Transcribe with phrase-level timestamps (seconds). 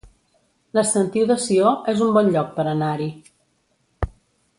[0.77, 3.07] La Sentiu de Sió es un bon lloc per anar-hi